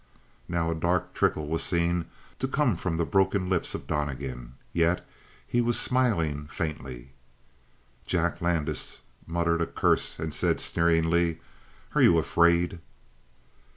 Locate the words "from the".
2.75-3.05